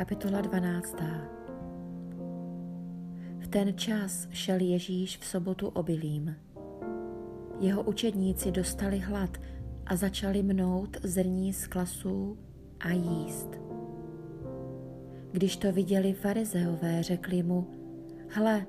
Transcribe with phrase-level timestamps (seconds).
[0.00, 0.96] Kapitola 12.
[3.38, 6.36] V ten čas šel Ježíš v sobotu obilím.
[7.60, 9.38] Jeho učedníci dostali hlad
[9.86, 12.38] a začali mnout zrní z klasů
[12.80, 13.60] a jíst.
[15.32, 17.66] Když to viděli farizeové, řekli mu,
[18.28, 18.66] hle,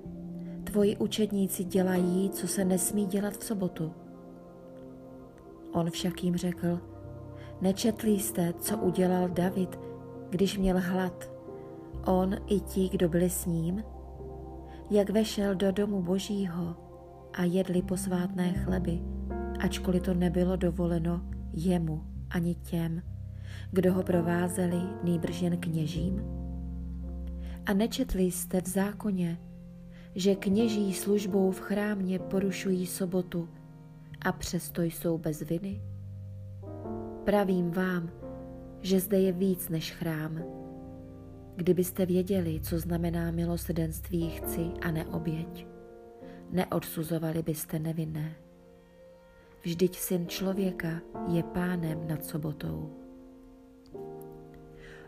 [0.63, 3.94] tvoji učedníci dělají, co se nesmí dělat v sobotu.
[5.72, 6.80] On však jim řekl,
[7.62, 9.91] nečetli jste, co udělal David,
[10.31, 11.31] když měl hlad,
[12.05, 13.84] on i ti, kdo byli s ním,
[14.89, 16.76] jak vešel do domu božího
[17.34, 18.99] a jedli posvátné chleby,
[19.59, 21.22] ačkoliv to nebylo dovoleno
[21.53, 23.02] jemu ani těm,
[23.72, 26.22] kdo ho provázeli nýbrž jen kněžím?
[27.66, 29.38] A nečetli jste v zákoně,
[30.16, 33.50] že kněží službou v chrámě porušují sobotu
[34.22, 35.81] a přesto jsou bez viny?
[37.23, 38.20] Pravím vám,
[38.81, 40.44] že zde je víc než chrám.
[41.56, 45.67] Kdybyste věděli, co znamená milosrdenství chci a neoběť,
[46.50, 48.36] neodsuzovali byste nevinné.
[49.64, 52.94] Vždyť syn člověka je pánem nad sobotou.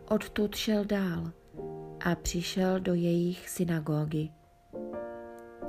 [0.09, 1.31] Odtud šel dál
[2.05, 4.29] a přišel do jejich synagogy.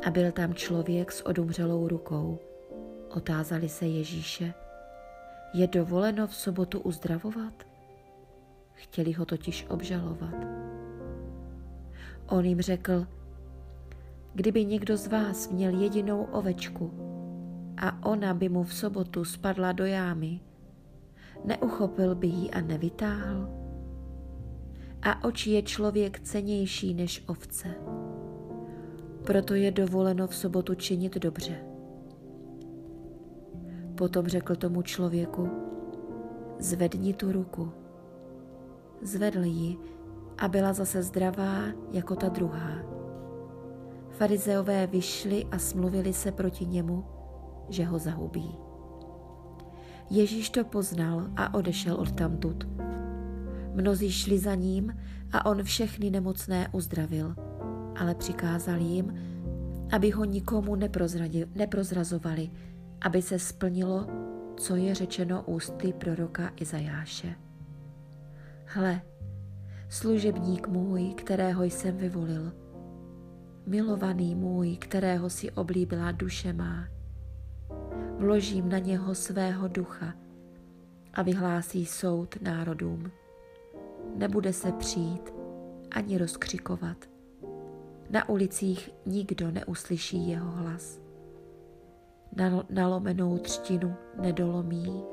[0.07, 2.39] A byl tam člověk s odumřelou rukou.
[3.11, 4.55] Otázali se Ježíše,
[5.55, 7.74] je dovoleno v sobotu uzdravovat?
[8.75, 10.35] Chtěli ho totiž obžalovat.
[12.29, 13.07] On jim řekl,
[14.35, 16.91] kdyby někdo z vás měl jedinou ovečku
[17.77, 20.41] a ona by mu v sobotu spadla do jámy,
[21.45, 23.49] neuchopil by ji a nevytáhl?
[25.03, 27.69] A oči je člověk cenější než ovce.
[29.25, 31.57] Proto je dovoleno v sobotu činit dobře.
[33.95, 35.51] Potom řekl tomu člověku,
[36.59, 37.73] zvedni tu ruku
[39.03, 39.77] zvedl ji
[40.39, 42.95] a byla zase zdravá jako ta druhá.
[44.11, 47.05] Farizeové vyšli a smluvili se proti němu,
[47.69, 48.59] že ho zahubí.
[50.11, 52.69] Ježíš to poznal a odešel od tamtud.
[53.75, 54.97] Mnozí šli za ním
[55.33, 57.35] a on všechny nemocné uzdravil,
[57.97, 59.15] ale přikázal jim,
[59.93, 60.77] aby ho nikomu
[61.55, 62.51] neprozrazovali,
[63.01, 64.07] aby se splnilo,
[64.57, 67.44] co je řečeno ústy proroka Izajáše.
[68.77, 69.03] Hle,
[69.89, 72.53] služebník můj, kterého jsem vyvolil,
[73.67, 76.89] milovaný můj, kterého si oblíbila duše má.
[78.19, 80.15] Vložím na něho svého ducha
[81.13, 83.11] a vyhlásí soud národům.
[84.17, 85.33] Nebude se přijít
[85.91, 86.97] ani rozkřikovat.
[88.11, 91.01] Na ulicích nikdo neuslyší jeho hlas.
[92.71, 95.05] Nalomenou třtinu nedolomí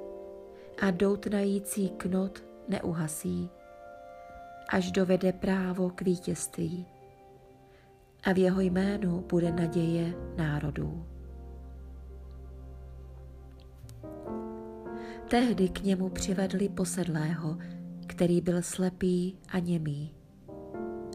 [0.81, 3.49] a doutnající knot neuhasí,
[4.69, 6.85] až dovede právo k vítězství.
[8.23, 11.05] A v jeho jménu bude naděje národů.
[15.29, 17.57] Tehdy k němu přivedli posedlého,
[18.07, 20.15] který byl slepý a němý.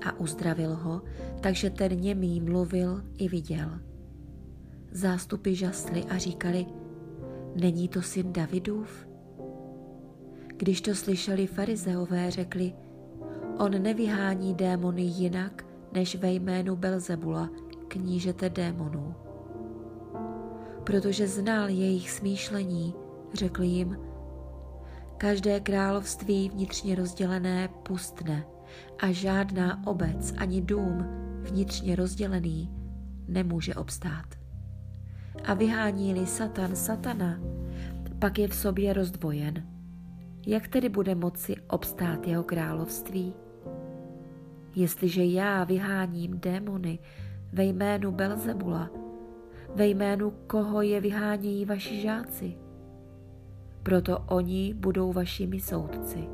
[0.06, 1.02] A uzdravil ho,
[1.40, 3.80] takže ten němý mluvil i viděl.
[4.90, 6.66] Zástupy žasly a říkali,
[7.60, 9.05] není to syn Davidův?
[10.56, 12.74] Když to slyšeli farizeové, řekli,
[13.58, 17.50] on nevyhání démony jinak, než ve jménu Belzebula,
[17.88, 19.14] knížete démonů.
[20.84, 22.94] Protože znal jejich smýšlení,
[23.34, 23.98] řekl jim,
[25.16, 28.46] každé království vnitřně rozdělené pustne
[28.98, 31.06] a žádná obec ani dům
[31.42, 32.70] vnitřně rozdělený
[33.28, 34.26] nemůže obstát.
[35.44, 37.40] A vyhání-li Satan Satana,
[38.18, 39.66] pak je v sobě rozdvojen–
[40.46, 43.34] jak tedy bude moci obstát jeho království?
[44.74, 46.98] Jestliže já vyháním démony
[47.52, 48.90] ve jménu Belzebula,
[49.74, 52.56] ve jménu koho je vyhánějí vaši žáci?
[53.82, 56.28] Proto oni budou vašimi soudci.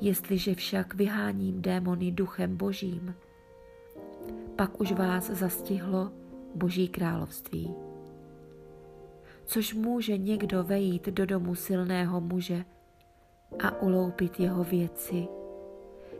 [0.00, 3.14] Jestliže však vyháním démony duchem božím,
[4.56, 6.10] pak už vás zastihlo
[6.54, 7.74] boží království
[9.50, 12.64] což může někdo vejít do domu silného muže
[13.64, 15.28] a uloupit jeho věci,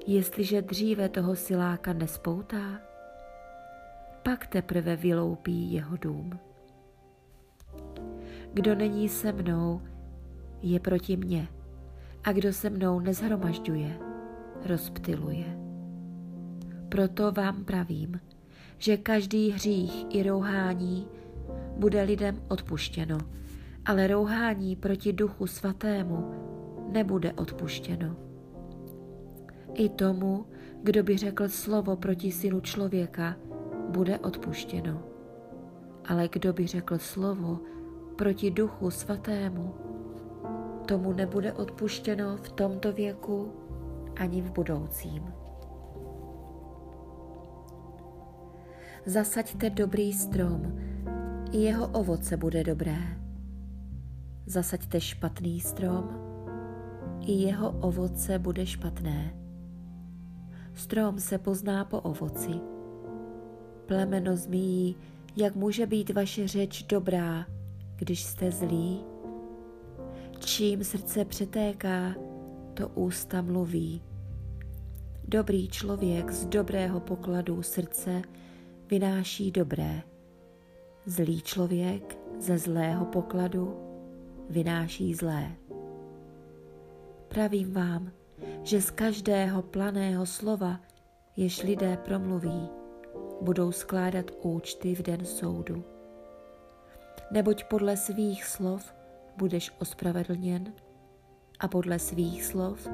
[0.06, 2.80] jestliže dříve toho siláka nespoutá,
[4.22, 6.38] pak teprve vyloupí jeho dům.
[8.52, 9.82] Kdo není se mnou,
[10.62, 11.48] je proti mně,
[12.24, 13.98] a kdo se mnou nezhromažďuje,
[14.66, 15.44] rozptiluje.
[16.88, 18.20] Proto vám pravím,
[18.78, 21.06] že každý hřích i rouhání
[21.80, 23.18] bude lidem odpuštěno,
[23.86, 26.30] ale rouhání proti duchu svatému
[26.92, 28.16] nebude odpuštěno.
[29.74, 30.46] I tomu,
[30.82, 33.36] kdo by řekl slovo proti synu člověka,
[33.88, 35.02] bude odpuštěno.
[36.08, 37.60] Ale kdo by řekl slovo
[38.16, 39.74] proti duchu svatému,
[40.86, 43.52] tomu nebude odpuštěno v tomto věku
[44.16, 45.32] ani v budoucím.
[49.06, 50.89] Zasaďte dobrý strom,
[51.52, 52.98] i jeho ovoce bude dobré.
[54.46, 56.08] Zasaďte špatný strom,
[57.26, 59.34] i jeho ovoce bude špatné.
[60.74, 62.60] Strom se pozná po ovoci.
[63.86, 64.96] Plemeno zmíjí,
[65.36, 67.46] jak může být vaše řeč dobrá,
[67.96, 69.00] když jste zlí.
[70.38, 72.14] Čím srdce přetéká,
[72.74, 74.02] to ústa mluví.
[75.28, 78.22] Dobrý člověk z dobrého pokladu srdce
[78.90, 80.09] vynáší dobré.
[81.06, 83.76] Zlý člověk ze zlého pokladu
[84.50, 85.52] vynáší zlé.
[87.28, 88.10] Pravím vám,
[88.62, 90.80] že z každého planého slova,
[91.36, 92.68] jež lidé promluví,
[93.40, 95.84] budou skládat účty v den soudu.
[97.32, 98.92] Neboť podle svých slov
[99.36, 100.72] budeš ospravedlněn
[101.60, 102.88] a podle svých slov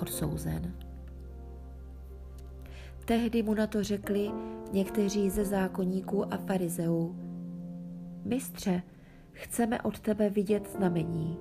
[0.00, 0.74] odsouzen.
[3.04, 4.30] Tehdy mu na to řekli
[4.72, 7.29] někteří ze zákonníků a farizeů.
[8.24, 8.82] Mistře,
[9.32, 11.38] chceme od tebe vidět znamení.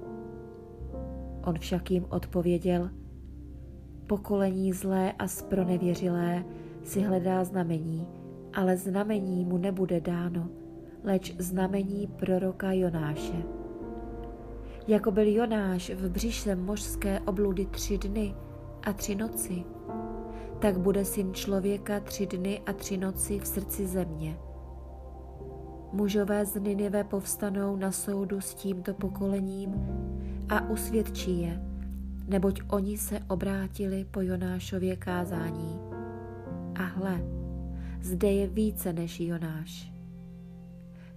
[1.45, 2.89] On však jim odpověděl,
[4.07, 6.45] pokolení zlé a spronevěřilé
[6.83, 8.07] si hledá znamení,
[8.53, 10.49] ale znamení mu nebude dáno,
[11.03, 13.43] leč znamení proroka Jonáše.
[14.87, 18.35] Jako byl Jonáš v břiše mořské obludy tři dny
[18.83, 19.63] a tři noci,
[20.59, 24.37] tak bude syn člověka tři dny a tři noci v srdci země.
[25.91, 29.73] Mužové z Ninive povstanou na soudu s tímto pokolením
[30.49, 31.61] a usvědčí je,
[32.27, 35.79] neboť oni se obrátili po Jonášově kázání.
[36.75, 37.21] A hle,
[38.01, 39.93] zde je více než Jonáš.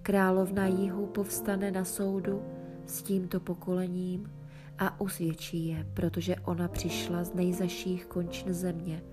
[0.01, 2.41] Královna jihu povstane na soudu
[2.85, 4.31] s tímto pokolením
[4.79, 9.03] a usvědčí je, protože ona přišla z nejzaších končin země,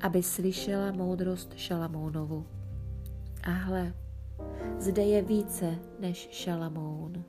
[0.00, 2.46] aby slyšela moudrost Šalamounovu.
[3.42, 3.92] A hle,
[4.78, 7.24] zde je více než Šalamoun.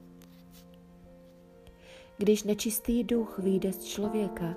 [2.17, 4.55] Když nečistý duch vyjde z člověka,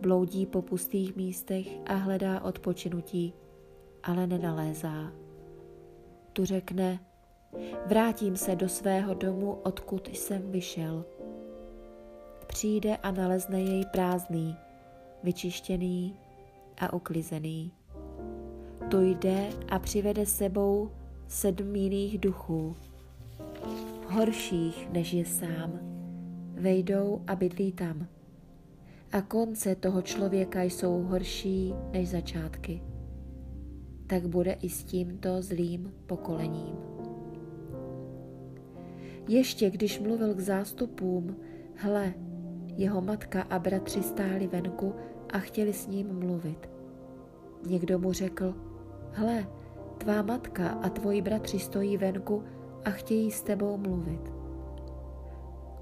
[0.00, 3.34] bloudí po pustých místech a hledá odpočinutí,
[4.02, 5.12] ale nenalézá.
[6.32, 7.00] Tu řekne,
[7.86, 11.04] vrátím se do svého domu, odkud jsem vyšel.
[12.46, 14.56] Přijde a nalezne jej prázdný,
[15.22, 16.16] vyčištěný
[16.78, 17.72] a uklizený.
[18.90, 20.90] Tu jde a přivede sebou
[21.30, 22.76] sedm jiných duchů,
[24.08, 25.72] horších než je sám
[26.54, 28.06] vejdou a bydlí tam.
[29.12, 32.82] A konce toho člověka jsou horší než začátky.
[34.06, 36.76] Tak bude i s tímto zlým pokolením.
[39.28, 41.36] Ještě když mluvil k zástupům,
[41.74, 42.14] hle,
[42.76, 44.94] jeho matka a bratři stáli venku
[45.32, 46.70] a chtěli s ním mluvit.
[47.66, 48.54] Někdo mu řekl,
[49.12, 49.59] hle,
[50.00, 52.42] tvá matka a tvoji bratři stojí venku
[52.84, 54.32] a chtějí s tebou mluvit.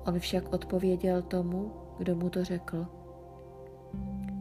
[0.06, 2.86] On však odpověděl tomu, kdo mu to řekl.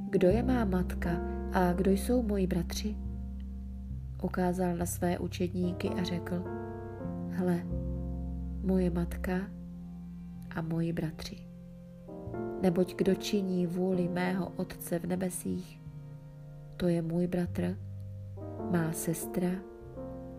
[0.10, 1.10] Kdo je má matka
[1.54, 2.98] a kdo jsou moji bratři?
[4.24, 6.44] Ukázal na své učedníky a řekl,
[7.30, 7.64] hle,
[8.64, 9.34] moje matka
[10.56, 11.38] a moji bratři.
[12.62, 15.82] Neboť kdo činí vůli mého Otce v nebesích,
[16.78, 17.87] to je můj bratr,
[18.72, 19.52] má sestra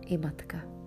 [0.05, 0.78] i matka.